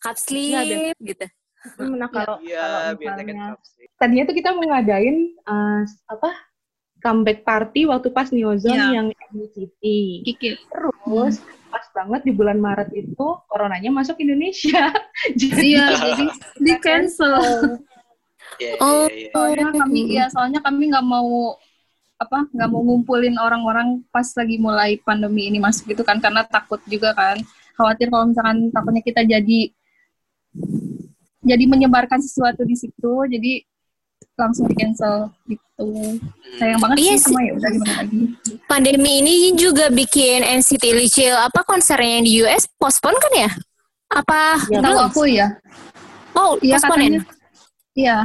[0.02, 1.26] cup Iya, sleeve gitu
[1.78, 3.58] nah kalau Iya, kalau biasanya kan misalnya
[3.96, 6.30] tadinya tuh kita mau ngadain uh, apa
[7.02, 8.88] comeback party waktu pas Neozone Iya.
[8.94, 9.84] yang NCT
[10.26, 10.50] Kiki.
[10.70, 14.90] terus pas banget di bulan Maret itu coronanya masuk Indonesia
[15.40, 16.26] jadi Iya, jadi
[16.58, 17.38] di cancel.
[18.60, 19.06] Iya, Oh.
[19.08, 19.30] iya, iya.
[19.34, 21.56] Soalnya kami ya soalnya kami nggak mau
[22.22, 26.78] apa nggak mau ngumpulin orang-orang pas lagi mulai pandemi ini masuk gitu kan karena takut
[26.86, 27.42] juga kan.
[27.74, 29.60] Khawatir kalau misalkan takutnya kita jadi
[31.42, 33.66] jadi menyebarkan sesuatu di situ jadi
[34.38, 35.90] langsung di cancel gitu.
[36.58, 38.20] Sayang banget Iya sih sama ya udah gimana lagi.
[38.70, 43.50] Pandemi ini juga bikin NCT Lichil apa konsernya yang di US postpone kan ya?
[44.12, 45.08] Apa Ya, tahu belum?
[45.10, 45.48] aku ya.
[46.38, 47.18] Oh iya postpone katanya.
[47.18, 47.26] ya
[47.98, 48.18] iya.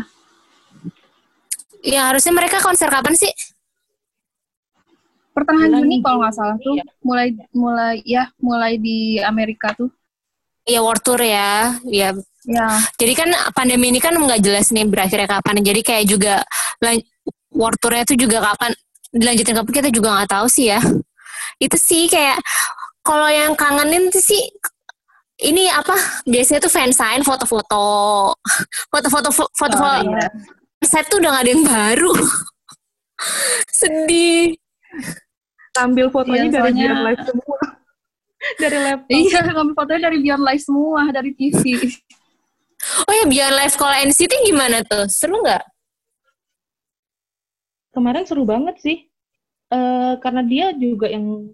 [1.81, 3.31] Ya harusnya mereka konser kapan sih
[5.37, 6.85] pertengahan Bulan Juni kalau nggak salah tuh Juni ya.
[7.05, 9.93] mulai mulai ya mulai di Amerika tuh.
[10.65, 12.11] Iya World Tour ya, ya.
[12.47, 13.27] Ya, Jadi kan
[13.59, 15.61] pandemi ini kan nggak jelas nih berakhirnya kapan.
[15.67, 16.35] Jadi kayak juga
[17.51, 18.71] World Tour-nya tuh juga kapan
[19.11, 20.79] dilanjutin kapan kita juga nggak tahu sih ya.
[21.59, 22.39] Itu sih kayak
[23.03, 24.43] kalau yang kangenin tuh sih
[25.43, 25.93] ini apa
[26.25, 28.33] biasanya tuh fansign foto-foto
[28.89, 30.27] foto-foto foto-foto Oh, iya.
[30.81, 32.13] set tuh udah gak ada yang baru
[33.79, 34.57] sedih
[35.77, 37.59] Ambil fotonya Iya, dari soalnya- Beyond Live semua.
[38.63, 39.11] dari laptop.
[39.11, 41.63] iya ngambil fotonya dari Beyond Live semua dari TV.
[43.03, 45.65] oh ya Beyond Live kalau NCT gimana tuh seru nggak
[47.91, 48.99] Kemarin seru banget sih.
[49.67, 51.49] Eh karena dia juga yang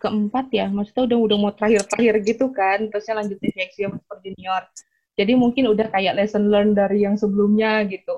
[0.00, 4.18] keempat ya, maksudnya udah udah mau terakhir-terakhir gitu kan, terusnya lanjut di VXU sama Super
[4.24, 4.62] Junior.
[5.12, 8.16] Jadi mungkin udah kayak lesson learn dari yang sebelumnya gitu.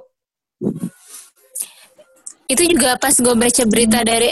[2.46, 4.30] itu juga pas gue baca berita dari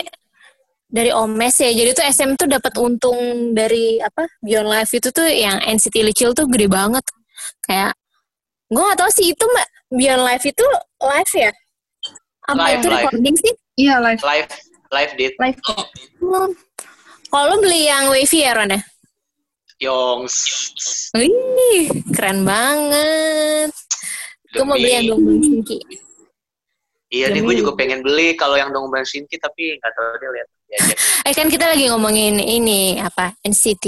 [0.91, 1.71] dari Omes ya.
[1.71, 6.35] Jadi tuh SM tuh dapat untung dari apa Beyond Live itu tuh yang NCT Lichil
[6.35, 7.07] tuh gede banget.
[7.65, 7.95] Kayak
[8.71, 10.67] gue gak tahu sih itu mbak Beyond Live itu
[11.01, 11.53] live ya?
[12.51, 12.95] Apa Live, itu live.
[13.07, 13.53] recording sih?
[13.79, 14.21] Iya live.
[14.27, 14.51] Live
[14.91, 15.59] live date live.
[16.19, 16.51] Hmm.
[17.31, 18.81] kalau beli yang wavy ya Ron ya?
[19.81, 20.37] Yongs.
[21.17, 23.73] Wih, keren banget.
[24.51, 25.79] Gue mau beli yang dong Shinki.
[27.11, 30.49] Iya deh gue juga pengen beli kalau yang dong Shinki tapi nggak tahu deh lihat.
[31.27, 33.87] Eh kan kita lagi ngomongin ini apa NCT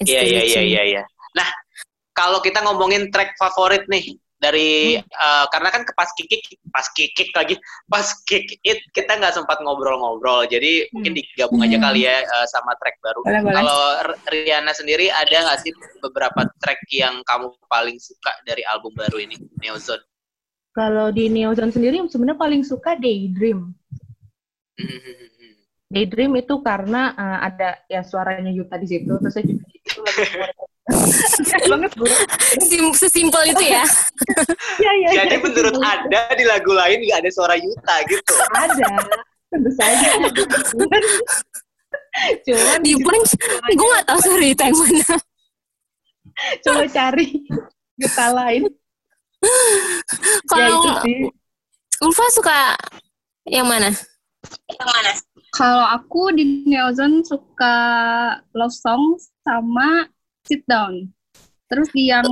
[0.00, 1.02] Iya iya iya iya iya.
[1.36, 1.44] Nah,
[2.16, 6.40] kalau kita ngomongin track favorit nih dari eh, karena kan ke pas kikik
[6.72, 7.60] pas kikik lagi
[7.92, 11.84] pas kick it kita nggak sempat ngobrol-ngobrol jadi mungkin digabung aja Hmm.
[11.84, 13.20] kali ya eh, sama track baru.
[13.28, 18.96] Kalau R- Riana sendiri ada nggak sih beberapa track yang kamu paling suka dari album
[18.96, 20.00] baru ini Neozone?
[20.72, 23.76] Kalau di Neozone sendiri sebenarnya paling suka Daydream.
[25.90, 29.90] Daydream itu karena eh, ada ya suaranya Yuta di situ, terus saya juga itu
[31.70, 31.90] banget.
[32.62, 33.82] Sim- sesimpel itu ya
[34.82, 35.08] Iya, iya.
[35.22, 38.34] Jadi menurut Anda di lagu lain nggak ada suara Yuta gitu?
[38.54, 38.90] ada,
[39.50, 40.08] tentu saja.
[40.74, 41.02] Cuman,
[42.46, 43.34] cuman di punch
[43.74, 45.14] gue gak tahu sorry itu yang mana
[46.62, 47.26] coba cari
[47.98, 48.62] Yuta lain.
[49.42, 51.18] Ya kalau sih.
[52.00, 52.58] Ulfa suka
[53.50, 53.90] yang mana
[55.50, 57.74] Kalau aku di Neozone suka
[58.54, 60.06] love song sama
[60.46, 61.10] sit down.
[61.66, 62.26] Terus di yang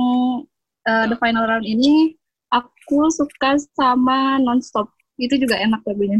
[0.83, 2.15] uh, the final round ini
[2.47, 4.87] aku suka sama nonstop.
[5.19, 6.19] Itu juga enak lagunya.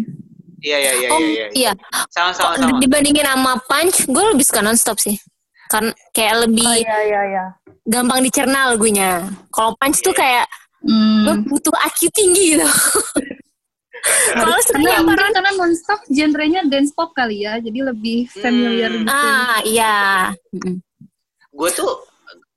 [0.59, 1.31] Iya iya iya oh iya.
[1.31, 1.47] iya.
[1.55, 1.71] iya
[2.11, 2.77] Sama-sama Kok sama.
[2.83, 5.15] dibandingin sama punch gue lebih suka nonstop sih
[5.71, 7.45] karena kayak Oh lebih iya iya iya.
[7.87, 9.23] gampang dicerna lagunya
[9.55, 10.43] kalau punch tuh kayak
[11.23, 11.47] lo Hmm.
[11.47, 12.63] butuh IQ tinggi gitu
[14.29, 15.33] kalau Karena sebenarnya apa mungkin Ron?
[15.33, 19.01] karena nonstop genrenya dance pop kali ya, jadi lebih familiar Hmm.
[19.01, 19.11] gitu.
[19.11, 19.95] ah iya
[21.49, 21.91] gue tuh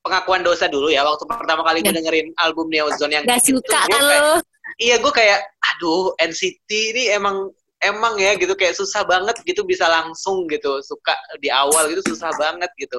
[0.00, 1.96] pengakuan dosa dulu ya waktu pertama kali gue Ya.
[1.96, 4.34] dengerin album Neozone yang gak itu, suka gua kan kayak- lo
[4.78, 5.38] iya gue kayak
[5.70, 11.12] aduh NCT ini emang emang ya gitu kayak susah banget gitu bisa langsung gitu suka
[11.38, 12.98] di awal gitu susah banget gitu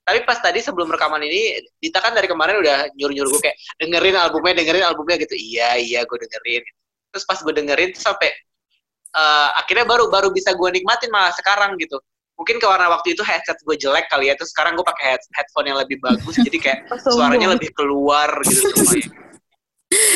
[0.00, 3.56] tapi pas tadi sebelum rekaman ini Dita kan dari kemarin udah nyuruh nyuruh gue kayak
[3.76, 6.62] dengerin albumnya dengerin albumnya gitu iya iya gue dengerin
[7.10, 8.30] terus pas gue dengerin tuh sampai
[9.10, 11.98] eh, akhirnya baru baru bisa gue nikmatin malah sekarang gitu.
[12.40, 15.68] Mungkin karena waktu itu headset gue jelek kali ya terus sekarang gue pakai head- headphone
[15.68, 16.78] yang lebih bagus jadi kayak
[17.12, 19.10] suaranya lebih keluar gitu semuanya.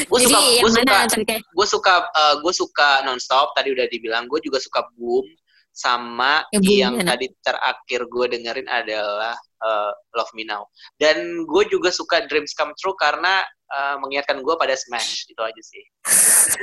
[0.06, 0.96] Gue suka gue suka
[1.34, 1.94] gue suka
[2.38, 5.26] gue suka nonstop tadi udah dibilang gue juga suka boom
[5.74, 7.10] sama Ya, yang enak.
[7.10, 10.70] tadi terakhir gue dengerin adalah eh, Love Me Now.
[10.94, 15.26] Dan gue juga suka Dreams Come True karena eh, mengingatkan gue pada Smash.
[15.26, 15.82] Itu aja sih.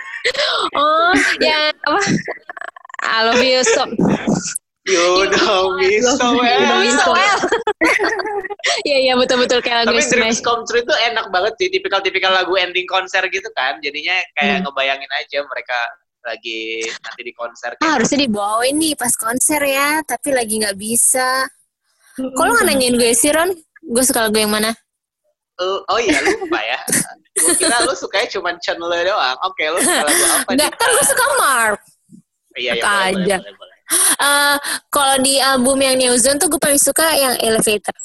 [0.71, 1.99] Oh yang apa?
[3.01, 3.83] I love you so
[4.85, 5.01] you
[5.33, 7.39] know me so well you so well.
[8.85, 10.39] Iya iya betul betul kayak lagu tapi Dreams.
[10.39, 11.67] Come True itu enak banget sih.
[11.67, 13.81] Tipikal-tipikal lagu ending konser gitu kan.
[13.81, 14.69] Jadinya kayak Hmm.
[14.69, 15.77] ngebayangin aja mereka
[16.21, 21.45] lagi nanti di konser Ah, harusnya dibawain nih pas konser ya, tapi lagi nggak bisa.
[22.17, 23.49] Kok lo nggak nanyain gue sih, Ron?
[23.81, 24.71] Gue suka lagu yang mana?
[25.61, 26.79] Oh, oh iya lupa ya.
[27.37, 29.37] Gue kira lu sukanya cuma Chandler doang.
[29.45, 30.49] Oke, lu suka lagu apa?
[30.57, 30.67] Dita?
[30.73, 31.79] kan gue suka Mark.
[32.51, 33.37] Iya, iya, boleh, boleh, aja.
[33.39, 33.77] boleh, boleh.
[34.21, 34.55] Eh,
[34.87, 37.95] kalau di album yang New Zone tuh gue paling suka yang Elevator.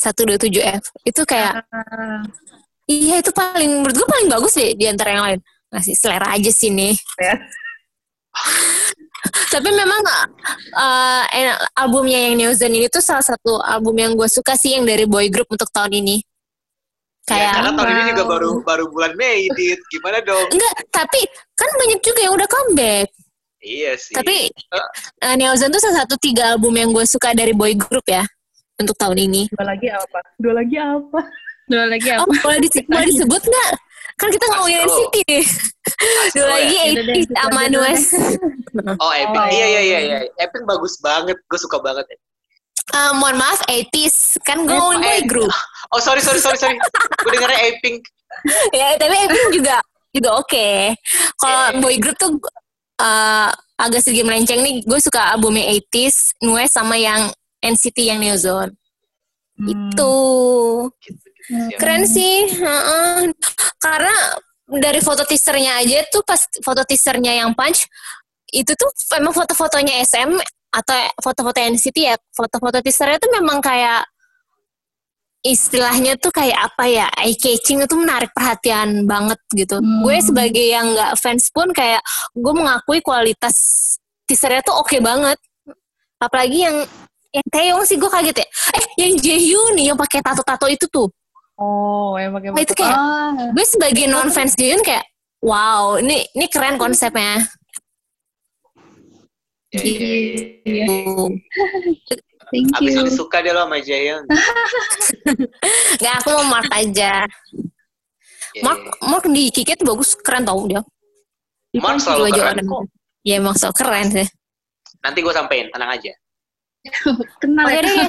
[0.00, 0.84] 127F.
[1.04, 2.24] Itu kayak, Ah,
[2.88, 5.40] iya itu paling, menurut gue paling bagus deh di antara yang lain.
[5.70, 6.94] Ngasih selera aja sih nih.
[7.16, 7.34] Ya.
[9.50, 10.00] Tapi memang
[10.72, 14.74] eh, en- albumnya yang New Zone ini tuh salah satu album yang gue suka sih
[14.74, 16.22] yang dari boy group untuk tahun ini.
[17.28, 19.78] Ya, Kayak karena tahun ini juga baru baru bulan Mei, Dit.
[19.86, 20.50] Gimana dong?
[20.50, 21.20] Enggak, tapi
[21.54, 23.06] kan banyak juga yang udah comeback.
[23.60, 24.14] Iya sih.
[24.16, 28.24] Tapi uh, Neozone tuh salah satu tiga album yang gue suka dari boy group ya
[28.80, 29.42] untuk tahun ini.
[29.52, 30.18] Dua lagi apa?
[30.40, 31.20] Dua lagi apa?
[31.70, 32.34] Dua lagi Oh, apa?
[32.40, 33.70] boleh, dise- boleh disebut nggak?
[34.20, 34.92] Kan kita ngomongin Astro.
[34.92, 35.44] NCT nih.
[35.96, 36.84] Dua Astro lagi ya?
[36.92, 38.04] Udah deh, 80 kita sama dulu Nues.
[39.02, 39.40] Oh, Epic.
[39.40, 39.48] Oh.
[39.50, 40.18] Iya, iya, iya, iya.
[40.38, 41.40] Epic bagus banget.
[41.48, 42.06] Gue suka banget.
[42.10, 44.38] Eh, mohon maaf, 80s.
[44.46, 45.24] Kan gue ngomongin boy eh.
[45.26, 45.50] group.
[45.90, 46.76] Oh, sorry, sorry, sorry, sorry.
[47.24, 48.04] Gue dengernya Epic.
[48.78, 49.76] ya, tapi 80 juga
[50.14, 50.68] juga oke.
[51.40, 51.80] Kalau Yeah.
[51.82, 52.30] boy group tuh
[53.00, 54.84] eh, agak sedikit melenceng nih.
[54.84, 57.32] Gue suka albumnya 80s, Nues sama yang
[57.64, 58.76] NCT yang Neozone.
[59.56, 59.66] Hmm.
[59.66, 60.14] Itu.
[61.00, 61.29] Gitu.
[61.50, 61.78] Siap.
[61.82, 62.46] Keren sih.
[62.46, 63.34] heeh.
[63.82, 64.14] Karena
[64.70, 67.90] dari foto teasernya aja tuh pas foto teasernya yang punch
[68.54, 70.30] itu tuh memang foto-fotonya SM
[70.70, 74.06] atau foto-foto NCT ya foto-foto teasernya tuh memang kayak
[75.40, 79.80] istilahnya tuh kayak apa ya eye catching itu menarik perhatian banget gitu.
[79.80, 80.04] Hmm.
[80.04, 82.04] Gue sebagai yang nggak fans pun kayak
[82.36, 83.56] gue mengakui kualitas
[84.28, 85.38] teasernya tuh oke banget.
[86.20, 86.76] Apalagi yang
[87.30, 88.46] yang Taeyong sih gue kaget ya.
[88.76, 91.08] Eh yang Jaehyun nih yang pakai tato-tato itu tuh.
[91.60, 95.04] Oh, yang pakai Wah, itu kayak Ah, gue sebagai non fans Jun kayak
[95.40, 97.44] wow ini ini keren konsepnya
[99.70, 100.42] Iya, iya, iya.
[100.66, 100.84] iya.
[100.88, 101.24] Gitu.
[102.50, 103.06] Thank Abis you.
[103.14, 104.26] suka dia lo sama Jaehyun.
[106.00, 107.22] nggak aku mau Mark aja
[108.50, 108.92] Iya, Mark iya.
[109.06, 110.82] Mark di Kikit bagus keren tau dia
[111.76, 112.82] Mark selalu keren dan- kok.
[113.22, 114.26] ya emang so keren sih
[115.00, 116.12] Nanti gue sampein, tenang aja.
[117.40, 118.04] Kenal oke ya?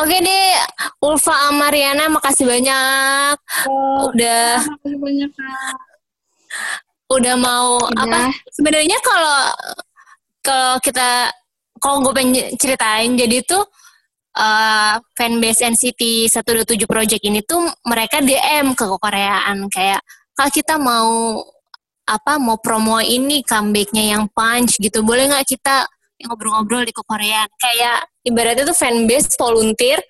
[0.00, 0.46] Oke deh
[1.00, 3.36] Ulfa sama Riana makasih banyak.
[3.64, 4.60] Oh, udah.
[4.60, 5.78] Makasih banyak, Kak.
[7.10, 8.06] udah mau Udah.
[8.06, 8.20] apa?
[8.54, 9.40] Sebenarnya kalau
[10.44, 11.32] kalau kita
[11.80, 13.64] kalau gue pengen ceritain jadi tuh
[14.30, 19.98] eh fanbase NCT 127 Project ini tuh mereka DM ke Koreaan kayak
[20.38, 21.42] kalau kita mau
[22.06, 25.02] apa mau promo ini comebacknya yang punch gitu.
[25.02, 25.86] Boleh nggak kita
[26.26, 30.00] ngobrol-ngobrol di Koreaan kayak ibaratnya tuh fanbase volunteer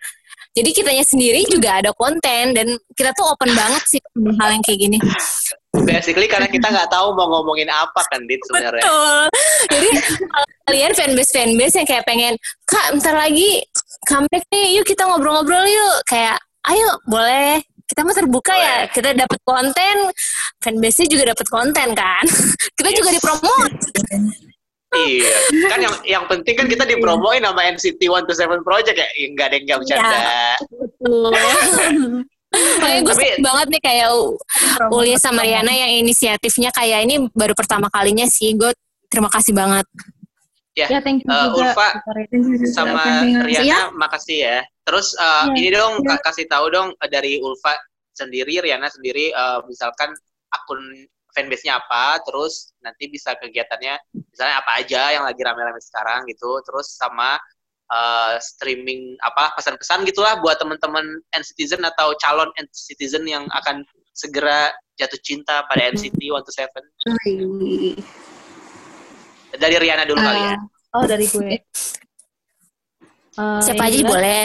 [0.50, 2.66] jadi kitanya sendiri juga ada konten dan
[2.98, 4.02] kita tuh open banget sih
[4.38, 4.98] hal yang kayak gini
[5.70, 8.82] Basically karena kita nggak tahu mau ngomongin apa kan, Dit sebenarnya.
[8.82, 9.22] Betul.
[9.70, 9.88] Jadi
[10.26, 12.34] kalau kalian fanbase fanbase yang kayak pengen
[12.66, 13.62] kak bentar lagi
[14.02, 15.96] comeback nih, yuk kita ngobrol-ngobrol yuk.
[16.10, 17.62] Kayak ayo boleh.
[17.86, 18.74] Kita mah terbuka ya.
[18.82, 18.94] Boleh.
[18.94, 19.96] Kita dapat konten,
[20.58, 22.24] fanbase-nya juga dapat konten kan.
[22.78, 24.49] kita juga Yes.
[24.90, 25.36] Iya,
[25.70, 29.64] kan yang yang penting kan kita dipromoin sama NCT 127 Project ya, nggak ada yang
[29.70, 30.18] nggak bercanda.
[30.66, 31.30] Betul.
[32.50, 34.08] Makanya gue Tapi- seneng banget nih kayak
[34.90, 38.50] Ulia sama Riana yang inisiatifnya kayak ini baru pertama kalinya sih.
[38.58, 38.74] Gue
[39.06, 39.86] terima kasih banget.
[40.74, 41.70] Ya, thank you Eh, juga.
[41.70, 43.46] Ulfa, Thank you juga, sama Kak.
[43.46, 44.58] Riana Ya, makasih ya.
[44.82, 46.08] Terus uh, Iya, ini dong iya.
[46.18, 47.78] Kak, kasih tahu dong uh, dari Ulfa
[48.10, 50.10] sendiri, Riana sendiri uh, misalkan
[50.50, 50.80] akun
[51.34, 53.94] fanbase-nya apa, terus nanti bisa kegiatannya
[54.30, 57.38] misalnya apa aja yang lagi rame-rame sekarang gitu, terus sama
[57.88, 65.16] uh, streaming apa pesan-pesan gitulah buat teman-teman N-Citizen atau calon N-Citizen yang akan segera jatuh
[65.24, 67.96] cinta pada NCT 127.
[69.50, 70.56] Dari Riana dulu kali ya.
[70.92, 71.56] Oh, dari gue.
[73.40, 74.42] Eh, Siapa aja jelas- boleh.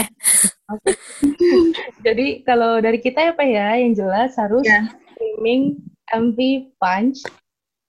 [2.05, 4.85] Jadi kalau dari kita ya Pak ya, yang jelas harus Ya.
[5.13, 5.77] streaming
[6.13, 6.37] MV
[6.77, 7.25] Punch.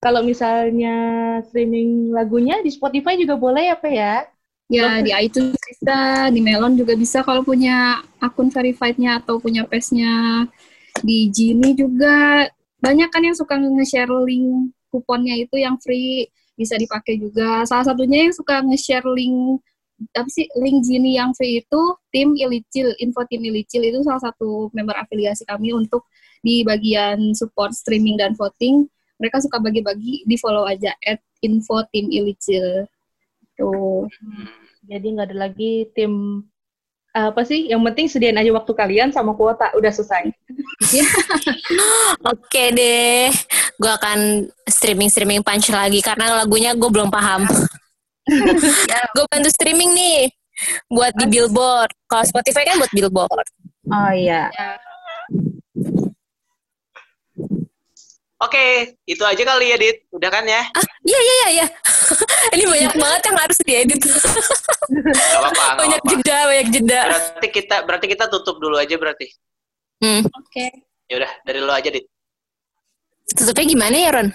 [0.00, 0.96] Kalau misalnya
[1.48, 4.14] streaming lagunya di Spotify juga boleh ya Pak ya?
[4.66, 10.42] Ya, di iTunes bisa, di Melon juga bisa kalau punya akun verified-nya atau punya page-nya.
[11.07, 12.50] Di Genie juga
[12.83, 16.26] banyak kan yang suka nge-share link kuponnya itu yang free
[16.59, 17.62] bisa dipakai juga.
[17.62, 19.62] Salah satunya yang suka nge-share link
[20.12, 24.68] apa sih link Genie yang free itu tim Ilicil, info tim Ilicil itu salah satu
[24.74, 26.05] member afiliasi kami untuk
[26.46, 28.87] di bagian support streaming dan voting.
[29.18, 32.87] Mereka suka bagi-bagi, di follow aja at info tim Ilicil.
[33.59, 34.06] Tuh.
[34.87, 36.44] Jadi nggak ada lagi tim
[37.16, 37.72] apa sih?
[37.72, 40.28] Yang penting sediain aja waktu kalian sama kuota, udah selesai.
[42.37, 43.33] Oke deh,
[43.81, 47.48] gue akan streaming-streaming punch lagi karena lagunya gue belum paham.
[49.16, 50.21] gue bantu streaming nih
[50.92, 51.90] buat di billboard.
[52.04, 53.48] Kalau Spotify kan buat billboard.
[53.88, 54.52] Oh iya.
[58.37, 60.04] Oke, itu aja kali ya, Dit.
[60.12, 60.60] Udah kan ya?
[61.02, 61.48] Iya iya iya.
[61.56, 61.66] iya.
[62.54, 64.00] Ini banyak banget yang harus diedit.
[64.04, 66.12] Gak apa-apa, gak banyak apa-apa.
[66.20, 67.00] jeda, banyak jeda.
[67.08, 69.26] Berarti kita berarti kita tutup dulu aja berarti.
[70.04, 70.20] Hmm.
[70.28, 70.64] Oke.
[71.08, 72.04] Ya udah, dari lo aja, Dit.
[73.26, 74.28] Tutupnya gimana ya Ron?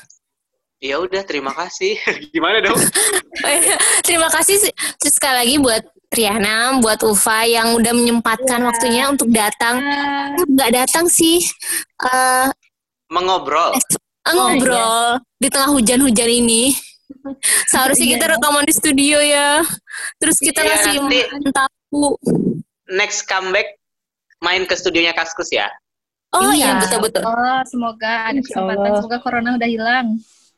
[0.81, 1.93] Ya udah, terima kasih.
[2.33, 2.73] Gimana dong?
[4.07, 9.29] Terima kasih sih- terus sekali lagi buat Riana, buat Ufa yang udah menyempatkan waktunya untuk
[9.29, 9.77] datang.
[10.49, 11.37] Nggak datang sih.
[12.01, 12.49] Eh
[13.11, 13.75] Mengobrol.
[14.21, 16.71] ngobrol di tengah hujan-hujan ini.
[17.67, 19.59] Seharusnya Iya, kita rekaman di studio ya.
[20.17, 22.15] Terus kita Iya, ngasih nanti- tahu.
[22.87, 23.75] Next comeback
[24.39, 25.67] main ke studionya Kaskus ya.
[26.31, 26.87] Oh iya, Iya.
[26.87, 27.23] betul-betul.
[27.27, 28.89] Oh, semoga ada kesempatan.
[29.03, 30.07] Semoga corona udah hilang.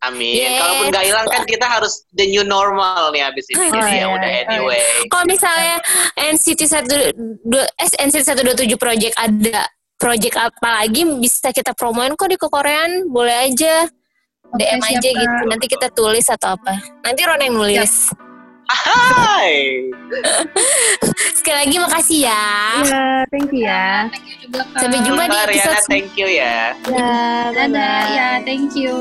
[0.04, 0.36] Amin.
[0.36, 0.60] Yes.
[0.60, 3.72] Kalaupun nggak hilang kan kita harus the new normal nih abis ini.
[3.72, 4.08] Oh, Jadi ya iya.
[4.12, 4.84] udah anyway.
[5.08, 5.76] Kalau misalnya
[6.20, 9.64] NCT 1 eh, NCT 127 project ada
[9.98, 13.88] project apa lagi bisa kita promoin kok di kekoreaan boleh aja
[14.54, 18.14] DM siap, aja gitu nanti kita tulis atau apa nanti Ron yang nulis
[18.64, 19.86] Hai.
[21.38, 22.46] sekali lagi makasih ya
[22.84, 24.08] Iya, thank you ya.
[24.08, 24.80] Thank you juga, Kak.
[24.82, 26.58] Sampai jumpa di Riana, episode thank you ya.
[26.90, 27.14] Ya,
[27.54, 28.96] Dadah, ya, thank you.